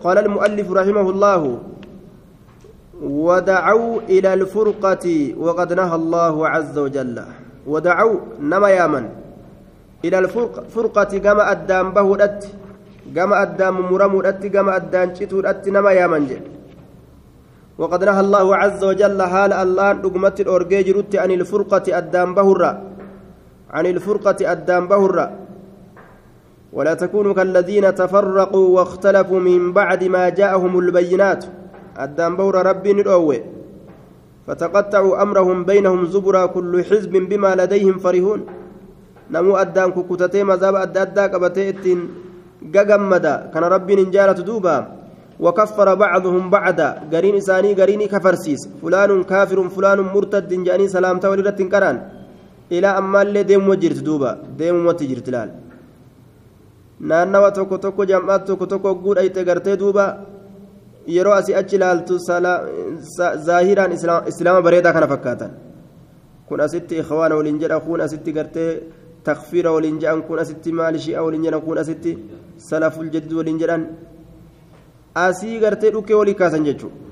قال 0.00 0.18
المؤلف 0.18 0.72
رحمه 0.72 1.10
الله 1.10 1.58
ودعوا 3.02 4.00
إلى 4.08 4.34
الفرقة 4.34 5.34
وقد 5.38 5.72
نهى 5.72 5.94
الله 5.94 6.48
عز 6.48 6.78
وجل 6.78 7.16
ودعوا 7.66 8.16
نما 8.40 8.68
يامن 8.68 9.08
إلى 10.04 10.18
الفرقة 10.18 11.12
كما 11.18 11.50
أدام 11.50 11.92
بهدت 11.92 12.42
gama 13.10 13.42
addaan 13.42 13.74
mumuramuudhatti 13.74 14.50
gama 14.54 14.78
addaan 14.78 15.10
cituudhatti 15.18 15.74
nama 15.74 15.90
yaaman 15.90 16.30
jedhe 16.30 16.60
وقد 17.80 18.04
نهى 18.04 18.20
الله 18.20 18.46
عز 18.56 18.84
وجل 18.84 19.22
حال 19.22 19.52
الله 19.52 19.92
دغمت 20.04 20.40
اورجي 20.44 20.82
جرت 20.82 21.16
عن 21.16 21.30
الفرقة 21.30 21.86
أدام 21.88 22.34
بهرة 22.34 22.70
عن 23.70 23.84
الفرقة 23.86 24.36
أدام 24.52 24.88
بهرة 24.88 25.26
ولا 26.72 26.94
تكونوا 26.94 27.34
كالذين 27.34 27.94
تفرقوا 27.94 28.66
واختلفوا 28.76 29.40
من 29.40 29.72
بعد 29.72 30.04
ما 30.04 30.28
جاءهم 30.28 30.78
البينات. 30.78 31.44
أدام 31.96 32.36
بهرة 32.36 32.62
ربي 32.62 32.92
ندعوه 32.92 33.40
فتقطعوا 34.46 35.22
أمرهم 35.22 35.64
بينهم 35.64 36.06
زبرا 36.06 36.46
كل 36.46 36.84
حزب 36.84 37.12
بما 37.12 37.54
لديهم 37.54 37.98
فرحون. 37.98 38.40
نمو 39.32 39.56
أدام 39.56 39.90
كوكوتتي 39.90 40.44
مذاب 40.44 40.74
أدى 40.74 41.02
أدى 41.02 41.20
قبتي 41.32 41.96
gagamada 42.60 43.48
kana 43.52 43.72
rabbiin 43.72 43.98
hin 44.04 44.10
jaalatu 44.12 44.44
duuba 44.44 45.00
وكفر 45.40 45.88
بعضهم 45.94 46.50
بعدا 46.50 46.88
قرين 47.12 47.36
إساني 47.40 47.72
قريني 47.80 48.06
كفرسيس 48.12 48.62
فلان 48.82 49.24
كافر 49.24 49.58
فلان 49.68 49.98
مرتد 50.12 50.52
جاني 50.52 50.88
سلامته 50.88 51.30
ولرت 51.30 51.62
كران 51.72 51.96
إلى 52.72 52.88
أما 53.00 53.22
اللي 53.22 53.42
ديم 53.48 53.68
وجرت 53.68 53.98
دوبا 54.04 54.30
ديم 54.58 54.86
وتجرت 54.86 55.28
لال 55.32 55.50
naannawa 57.00 57.48
tokko 57.56 57.78
tokko 57.80 58.04
jam'aat 58.04 58.44
tokko 58.44 58.66
tokko 58.66 58.94
guudhayte 59.04 59.40
gartee 59.48 59.76
duuba 59.80 60.04
yeroo 61.08 61.32
asii 61.32 61.54
achi 61.60 61.76
ilaaltu 61.76 62.18
zaahiraan 63.46 63.92
islaama 64.30 64.60
bareedaa 64.66 64.92
kana 64.92 65.08
fakkaatan 65.12 65.50
kun 66.48 66.60
asitti 66.60 67.00
ikhwaana 67.02 67.38
waliin 67.38 67.58
jedha 67.62 67.80
kun 67.86 68.00
asitti 68.06 68.36
gartee 68.36 68.70
waliin 69.74 69.98
jedhan 70.00 70.22
kun 70.22 70.38
asitti 70.38 70.72
maali 70.72 70.98
shi'a 70.98 71.22
waliin 71.22 71.44
jedhan 71.44 71.60
kun 71.60 71.78
asitti 71.78 72.18
salaful 72.56 73.10
jadid 73.10 73.32
waliin 73.32 73.58
jedhan 73.58 73.86
asii 75.14 75.60
gartee 75.60 75.90
dhukkee 75.92 76.14
walii 76.14 76.34
kaasan 76.34 76.64
jechuudha 76.64 77.10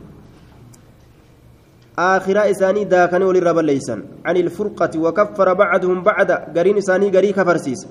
آخرة 1.98 2.50
إساني 2.50 2.84
داكني 2.84 3.24
وللرب 3.24 3.58
ليسن 3.58 4.02
عن 4.24 4.36
الفرقة 4.36 4.98
وكفر 4.98 5.52
بعضهم 5.52 6.02
بعد 6.02 6.30
قرين 6.56 6.76
إساني 6.78 7.10
قري 7.10 7.32
كفرسيس. 7.32 7.86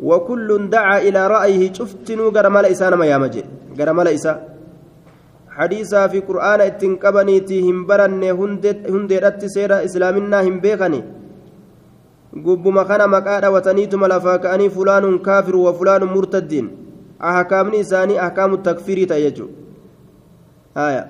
وكل 0.00 0.70
دعا 0.70 0.98
إلى 0.98 1.26
رأيه 1.26 1.72
شفتنو 1.72 2.30
قرمال 2.30 2.66
إسان 2.66 2.94
ما 2.94 3.06
يامجي 3.06 3.44
قرمال 3.78 4.08
إسا. 4.08 4.32
حديثا 5.50 6.06
في 6.06 6.20
قرآن 6.20 6.60
اتنقبنيتي 6.60 7.60
هم 7.60 7.86
برن 7.86 8.24
هندرت 8.88 9.44
سيرة 9.44 9.84
إسلامنا 9.84 10.40
هم 10.40 10.60
بيخني. 10.60 11.17
Gubbuma 12.34 12.84
kana 12.84 13.06
maqaa 13.06 13.40
dhawataniituma 13.40 14.08
lafaa 14.08 14.38
ka'anii 14.38 14.70
fulaanun 14.70 15.18
kaafiru 15.18 15.64
wa 15.64 15.74
fulaanun 15.74 16.10
murtaddiin. 16.10 16.70
Ahkaamni 17.20 17.78
isaanii 17.78 18.18
ahkaamu 18.18 18.58
takfiirii 18.58 19.06
ta'e 19.06 19.22
jechuudha. 19.22 21.08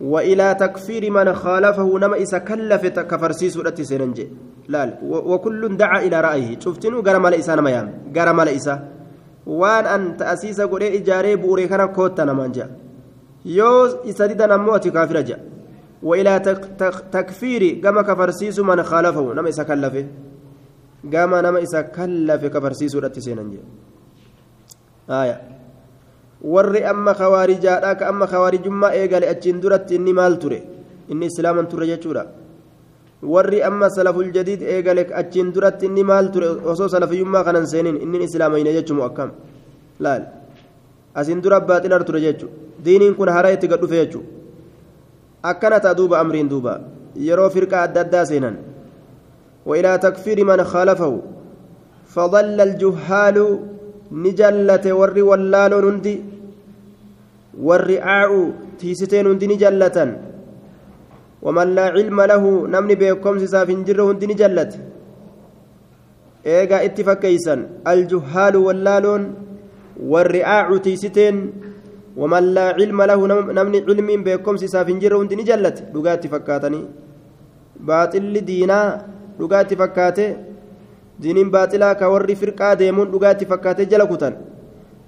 وإلى 0.00 0.54
تكفير 0.54 1.10
من 1.10 1.34
خالفه 1.34 1.98
نما 1.98 2.16
إذا 2.16 2.38
كلف 2.38 2.82
كفرسيس 2.86 3.56
ودت 3.56 3.82
سيننجي 3.82 4.28
لا 4.68 4.98
وكل 5.02 5.76
دعا 5.76 5.98
إلى 6.06 6.20
رأيه 6.20 6.58
شفتنو 6.60 7.00
غرم 7.00 7.26
لإسا 7.26 7.54
نما 7.54 7.70
يام 7.70 7.88
غرم 8.16 8.40
لإسا 8.40 8.74
وان 9.46 9.84
أن 9.86 10.16
تأسيس 10.16 10.60
قول 10.60 10.82
إجاري 10.82 11.36
بوري 11.36 11.68
كان 11.68 11.86
كوتا 11.86 12.24
نمانجا 12.24 12.66
يوز 13.44 13.96
إسديد 14.08 14.42
نموتي 14.42 14.90
كافر 14.90 15.20
جا 15.20 15.38
وإلى 16.02 16.38
تكفير 17.12 17.80
كما 17.82 18.02
كفرسيس 18.02 18.58
من 18.58 18.82
خالفه 18.82 19.32
نما 19.34 19.48
إسا 19.48 19.62
كلفه 19.62 20.06
nama 21.04 21.60
isa 21.60 21.84
kallafe 21.84 22.50
ka 22.50 22.60
barsiisuudhatti 22.60 23.22
seenan 23.22 23.50
jee 23.52 23.62
warri 26.42 26.82
amma 26.84 27.14
kawaarijaadha 27.14 27.98
ka 27.98 28.08
amma 28.08 28.26
kawaarijummaa 28.26 28.94
eegale 28.94 29.28
achiin 29.28 29.60
duratti 29.60 29.94
inni 29.94 30.12
maal 30.12 30.38
ture 30.38 30.62
inni 31.08 31.26
islaaman 31.26 31.66
ture 31.68 31.86
jechuudha 31.86 32.26
warri 33.22 33.62
amma 33.62 33.90
salaful 33.90 34.30
jadiid 34.32 34.62
eegale 34.62 35.06
achiin 35.14 35.52
duratti 35.52 35.86
inni 35.86 36.04
maal 36.04 36.30
ture 36.30 36.46
osoo 36.46 36.88
salafiyyummaa 36.88 37.44
kanan 37.44 37.66
seenin 37.66 37.96
inni 37.96 38.24
islaamayne 38.24 38.72
jechuun 38.78 39.02
akkam 39.02 39.30
laal 40.00 40.22
asiin 41.14 41.40
dura 41.40 41.60
baaxilar 41.60 42.04
ture 42.04 42.20
jechuudha 42.20 42.54
diiniin 42.84 43.14
kun 43.14 43.28
hara 43.28 43.50
itti 43.52 43.68
gad 43.68 43.80
dhufe 43.80 43.96
jechuudha 44.02 44.37
akkana 45.42 45.80
ta'a 45.80 45.94
duuba 45.94 46.18
amriin 46.20 46.48
duuba 46.48 46.80
yeroo 47.16 47.50
firqaa 47.50 47.82
adda 47.88 48.04
وإلى 49.68 49.98
تكفير 49.98 50.44
من 50.44 50.64
خالفه. 50.64 51.12
فضل 52.08 52.60
الجهال 52.60 53.36
نجلة 54.12 54.84
ور 54.92 55.16
ولال 55.20 55.72
نندي. 55.84 56.16
والرعاع 57.60 58.30
تيستين 58.80 59.28
نندي 59.28 59.46
نجلة. 59.46 59.98
ومن 61.42 61.68
لا 61.74 61.86
علم 61.96 62.18
له 62.20 62.44
نمني 62.72 62.94
بكم 62.94 63.46
ساف 63.46 63.70
جره 63.70 64.04
هندي 64.12 64.26
نجلة. 64.26 64.72
إيجا 66.46 66.84
اتفكيسا 66.84 67.54
الجهال 67.92 68.56
واللالون 68.56 69.22
والرعاع 70.00 70.76
تيستين 70.76 71.36
ومن 72.20 72.44
لا 72.56 72.66
علم 72.78 72.98
له 73.10 73.20
نمني 73.58 73.78
علم 73.88 74.08
بكم 74.26 74.54
ساف 74.62 74.88
جره 75.02 75.16
هندي 75.22 75.34
نجلة 75.40 75.76
لقات 75.94 76.22
فكاتني. 76.32 76.80
باطل 77.88 78.34
دينا 78.48 78.78
diiniin 81.22 81.50
baaxilaa 81.50 81.94
ka 82.00 82.10
warri 82.12 82.34
firqaa 82.40 82.74
deemuun 82.80 83.10
dhugaatti 83.12 83.50
fakkaate 83.52 83.90
jala 83.90 84.06
kutan 84.06 84.34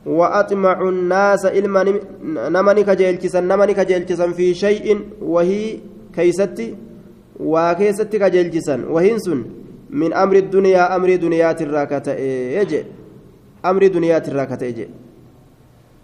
وأطمع 0.07 0.89
الناس 0.89 1.47
إلما 1.47 1.83
نمني 2.25 2.83
كجيلتسا 2.89 3.41
نمني 3.41 3.75
كجيلتسا 3.75 4.33
في 4.33 4.55
شيء 4.55 5.01
وهي 5.23 5.79
كيستي 6.17 6.77
وكيستي 7.41 8.19
كجيلتسا 8.19 8.77
وهنسن 8.89 9.45
من 9.91 10.13
أمر 10.13 10.37
الدنيا 10.37 10.97
أمر 10.97 11.17
دنيا 11.17 11.53
الراكة 11.61 12.13
يجي 12.57 12.85
أمر 13.65 13.87
دنيا 13.87 14.19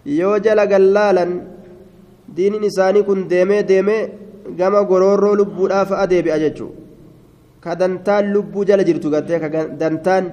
الراكة 0.07 0.13
يجي 0.13 0.21
يوجل 0.23 0.61
قلالا 0.73 1.27
دين 2.37 2.55
إنساني 2.55 3.03
كن 3.03 3.29
ديمي 3.29 3.63
ديمي 3.63 3.99
قام 4.59 4.75
غرورو 4.91 5.35
لبودا 5.35 5.85
فأدي 5.85 6.23
بأججو 6.23 6.69
ka 7.67 7.75
dantaan 7.75 8.31
lubbuu 8.31 8.63
jala 8.69 8.87
jirtu 8.87 9.11
gartee 9.11 9.39
ka 9.43 9.49
dantaan 9.81 10.25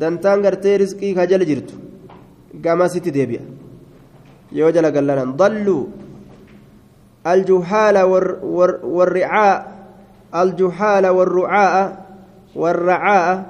dantaan 0.00 0.42
gartee 0.42 0.82
rizqii 0.82 1.14
ka 1.14 1.22
jala 1.30 1.44
jirtu 1.50 1.74
gamasitti 2.64 3.10
deebi'a. 3.16 3.42
Yoo 4.58 4.70
jala 4.74 4.90
gallanan 4.90 5.38
dalluu 5.38 5.86
الجهال 7.26 7.96
والرعاء 8.82 9.58
الجهال 10.34 11.06
والرعاء 11.06 12.06
والرعاء 12.56 13.46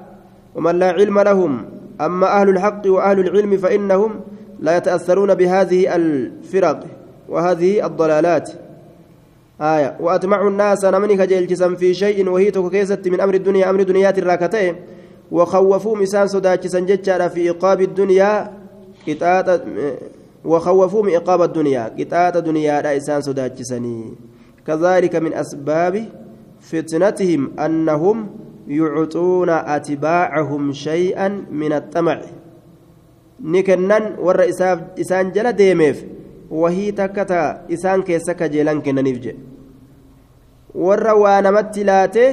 ومن 0.54 0.74
لا 0.78 0.90
علم 0.90 1.18
لهم 1.20 1.64
أما 2.00 2.26
أهل 2.40 2.48
الحق 2.48 2.82
وأهل 2.86 3.18
العلم 3.20 3.56
فإنهم 3.56 4.20
لا 4.60 4.76
يتأثرون 4.76 5.34
بهذه 5.34 5.96
الفرق 5.96 6.86
وهذه 7.28 7.86
الضلالات. 7.86 8.50
آية. 9.60 9.96
وأطمع 10.00 10.48
الناس 10.48 10.84
نمني 10.84 11.16
كجلجسا 11.16 11.74
في 11.74 11.94
شيء 11.94 12.28
وهي 12.28 12.50
تكيست 12.50 13.08
من 13.08 13.20
أمر 13.20 13.34
الدنيا 13.34 13.70
أمر 13.70 13.82
دنيات 13.82 14.18
الراكتين 14.18 14.76
وخوفوا 15.32 15.96
مسان 15.96 16.26
صداكسا 16.26 16.80
ججارا 16.80 17.28
في 17.28 17.50
إقاب 17.50 17.80
الدنيا 17.80 18.52
قطاة 19.08 19.60
وخوفوا 20.44 21.02
من 21.02 21.14
إقاب 21.14 21.42
الدنيا. 21.42 21.92
قطاة 21.98 22.30
دنيا 22.40 22.82
لا 22.82 22.96
إسان 22.96 23.20
صداكسني 23.20 24.14
كذلك 24.66 25.16
من 25.16 25.34
أسباب 25.34 26.04
فتنتهم 26.60 27.60
أنهم 27.60 28.30
يعطون 28.68 29.48
أتباعهم 29.50 30.72
شيئا 30.72 31.28
من 31.50 31.72
الطمع. 31.72 32.20
ni 33.40 33.62
kennan 33.62 34.16
warra 34.18 34.46
isaan 34.96 35.32
jala 35.34 35.52
deemeef 35.52 36.04
wahii 36.50 36.92
takka 36.92 37.24
taa 37.24 37.48
isaan 37.68 38.02
keessa 38.02 38.34
kajeelan 38.34 38.82
kennaniif 38.82 39.20
jedhe 39.26 39.40
warra 40.74 41.14
waa 41.14 41.40
namatti 41.42 41.84
laate 41.84 42.24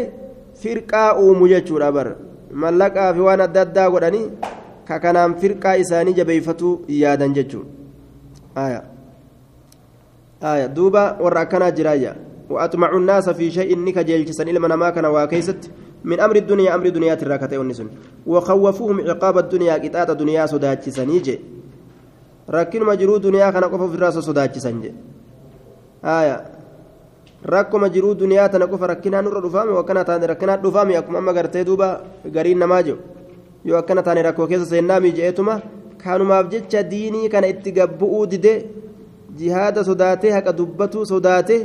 firqaa 0.62 1.10
uumu 1.22 1.48
jechuudha 1.48 1.92
bara. 1.92 2.16
Mallaqaa 2.52 3.14
fi 3.14 3.20
waan 3.20 3.42
adda 3.42 3.62
addaa 3.62 3.90
godhanii 3.90 4.28
kakanaan 4.88 5.36
firqaa 5.42 5.76
isaanii 5.84 6.14
jabeeyfatuu 6.20 6.74
yaadan 6.88 7.34
jechuudha 7.34 8.82
duuba 10.76 11.18
warra 11.24 11.42
akkanaa 11.42 11.72
jiraayya. 11.72 12.16
Wa'axmacu 12.50 13.00
naasa 13.00 13.34
fi 13.34 13.52
shay'in 13.52 13.84
ni 13.86 13.94
kajeelchisan 13.94 14.48
ilma 14.48 14.68
namaa 14.72 14.92
kana 14.92 15.10
waa 15.12 15.28
keessatti. 15.28 15.70
من 16.10 16.18
أمر 16.26 16.36
الدنيا 16.44 16.70
أمر 16.76 16.88
دنيا 16.98 17.14
تراكتي 17.20 17.58
ونسن 17.62 17.88
وخوفوهم 18.32 18.98
عقاب 19.10 19.36
الدنيا 19.44 19.74
قطعة 19.84 20.12
دنيا 20.22 20.44
سداتشسني 20.52 21.20
جي 21.26 21.36
rakkinuma 22.56 22.96
jiruu 22.96 23.20
duniyaa 23.20 23.52
kana 23.52 23.68
qofa 23.72 23.84
ofirraa 23.84 24.12
sodaachisan 24.28 24.78
jedhe 24.84 24.96
haaya 26.08 26.36
rakkuma 27.54 27.90
jiruu 27.96 28.14
duniyaa 28.22 28.50
tana 28.54 28.68
qofa 28.72 28.88
rakkinaa 28.92 29.22
nurra 29.26 29.42
dhufaame 29.46 29.76
akkana 29.82 30.04
taane 30.10 30.28
rakkinaa 30.32 30.58
dhufaame 30.64 30.96
akkuma 31.00 31.20
amma 31.22 31.34
gartee 31.38 31.64
duuba 31.70 31.88
gariin 32.36 32.60
namaa 32.64 32.82
jiru 32.88 33.00
yoo 33.66 33.78
akkana 33.82 34.04
taane 34.08 34.24
rakkoo 34.28 34.48
keessa 34.52 34.70
seennaa 34.72 35.00
miije'eetuma 35.06 35.56
kanumaaf 36.04 36.48
jecha 36.54 36.84
diinii 36.94 37.30
kana 37.34 37.52
itti 37.54 37.76
gabbu'uu 37.80 38.26
dide 38.34 38.54
jihaada 39.42 39.84
sodaatee 39.90 40.32
haqa 40.38 40.58
dubbatuu 40.62 41.06
sodaatee 41.14 41.62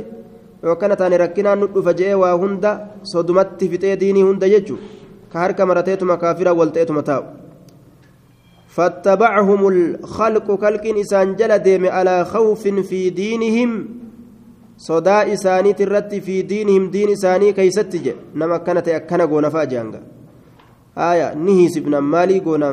yoo 0.63 0.73
akkana 0.75 0.95
taane 0.95 1.17
rakkinaa 1.23 1.55
nu 1.55 1.67
dhufa 1.75 1.93
je'ee 1.99 2.17
waa 2.23 2.33
hunda 2.41 2.71
sodumatti 3.13 3.69
fixee 3.71 3.95
diinii 4.01 4.27
hunda 4.29 4.49
jechuudha 4.53 4.83
ka 5.31 5.39
harka 5.43 5.65
marateetuma 5.69 6.17
kaafira 6.17 6.53
walta'eetuma 6.59 7.03
taa'u. 7.11 7.25
فاتبعهم 8.73 9.61
الخلق 9.67 10.47
كالك 10.61 10.85
إسان 10.85 11.35
جل 11.35 11.51
على 11.87 12.25
خوف 12.25 12.63
في 12.89 13.09
دينهم. 13.09 13.71
صدا 14.77 15.33
إساني 15.33 15.73
ترت 15.73 16.15
في 16.25 16.41
دينهم 16.41 16.89
دين 16.89 17.09
إساني 17.13 17.53
كي 17.53 17.69
ستج 17.69 18.33
نما 18.35 18.57
كانت 18.65 18.87
أكنا 18.89 19.25
قونا 19.25 19.49
فاجانغا. 19.53 20.01
آية 20.97 21.27
نهي 21.45 21.69
سبنا 21.69 21.99
مالي 21.99 22.39
قونا 22.39 22.69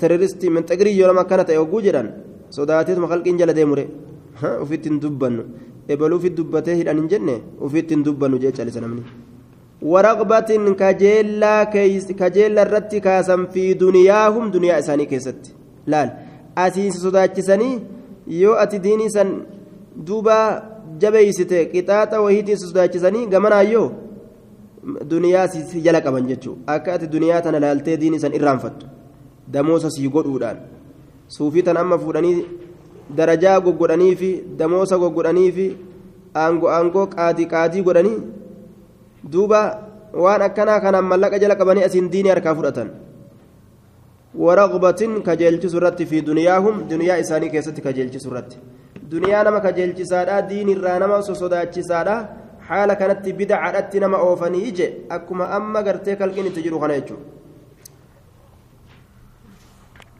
تروريستي 0.00 0.48
من 0.48 0.64
تقري 0.64 0.96
يوم 0.96 1.20
كانت 1.22 1.50
يوجو 1.50 1.80
جران. 1.84 2.08
صداتي 2.56 2.96
خلق 2.96 3.26
جل 3.40 3.52
ديموري 3.52 3.84
ها 4.40 4.58
وفيت 4.64 4.88
دبن 5.02 5.36
ebaluu 5.88 6.20
fi 6.20 6.30
dubbatee 6.30 6.74
hidhan 6.80 6.98
hin 7.00 7.08
jenne 7.08 7.34
ofiitti 7.60 7.94
hin 7.94 8.04
dubbannu 8.04 8.38
jecha 8.38 8.64
lisa 8.64 8.80
namni. 8.80 9.02
Waraqbatin 9.82 10.74
kajeella 10.76 12.62
irratti 12.66 13.00
kaasan 13.00 13.46
fi 13.54 13.74
duniyaahum 13.80 14.52
duniyaa 14.52 14.78
isaanii 14.84 15.06
keessatti. 15.06 15.54
Laal 15.86 16.10
asiin 16.56 16.92
sodaachisanii 16.92 17.74
yoo 18.40 18.54
ati 18.64 18.78
diinii 18.78 19.10
san 19.10 19.32
duuba 20.06 20.36
jabeeysite 21.00 21.64
qixaaxa 21.72 22.20
wahiitiin 22.20 22.58
sodaachisanii 22.58 23.26
gamanaayyoo? 23.26 23.90
Duniyaa 25.10 25.48
si 25.48 25.80
jala 25.80 26.00
qaban 26.00 26.26
jechuudha 26.26 26.74
akka 26.76 26.94
ati 26.94 27.06
duniyaa 27.06 27.42
tana 27.42 27.60
laaltee 27.60 27.96
diinii 27.96 28.20
san 28.20 28.34
irraanfattu. 28.34 28.86
Sii 29.88 30.08
godhuudhaan. 30.08 30.56
Suufii 31.28 31.62
tan 31.62 31.76
amma 31.76 31.98
fuudhanii 31.98 32.44
darajaa 33.16 33.60
goggodhanii 33.66 34.14
fi 34.20 34.30
damoosa 34.60 34.98
goggodhanii 35.02 35.50
fi 35.58 35.66
aangoo 36.44 36.70
aangoo 36.76 37.06
qaadii 37.16 37.46
qaadii 37.56 37.82
godhanii. 37.88 38.20
duuba 39.30 39.60
waan 40.24 40.42
akkanaa 40.42 40.80
kanaan 40.84 41.04
mallaqa 41.10 41.38
jala 41.38 41.54
qabanii 41.60 41.84
asiin 41.88 42.10
diinii 42.12 42.30
harkaa 42.34 42.54
fudhatan 42.58 42.88
waraqbatin 44.44 45.12
kajeelchisu 45.28 45.76
irratti 45.80 46.06
fi 46.12 46.22
duniyaahum 46.28 46.80
duniyaa 46.92 47.18
isaanii 47.24 47.50
keessatti 47.54 47.82
kajeelchisu 47.86 48.28
irratti 48.30 48.58
duniyaa 49.12 49.44
nama 49.48 49.60
kajeelchisaadha 49.66 50.40
diinirraa 50.50 50.98
nama 51.04 51.20
sosodaachisaadha 51.28 52.16
haala 52.70 52.96
kanatti 53.02 53.32
bidacadhatti 53.40 54.00
nama 54.04 54.18
oofanii 54.28 54.64
ije 54.72 54.88
akkuma 55.18 55.50
amma 55.58 55.82
gartee 55.88 56.16
kalqiin 56.22 56.46
itti 56.50 56.62
jiru 56.66 56.80
kana 56.84 56.98
jechuudha 57.00 57.41